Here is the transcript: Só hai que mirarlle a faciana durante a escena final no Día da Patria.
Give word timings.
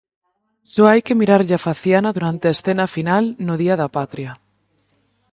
Só 0.73 0.83
hai 0.91 0.99
que 1.05 1.17
mirarlle 1.21 1.55
a 1.57 1.63
faciana 1.67 2.09
durante 2.17 2.45
a 2.47 2.53
escena 2.55 2.85
final 2.95 3.23
no 3.47 3.53
Día 3.61 3.75
da 3.81 3.89
Patria. 3.97 4.31